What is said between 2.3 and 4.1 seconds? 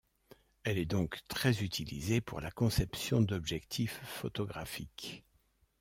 la conception d'objectifs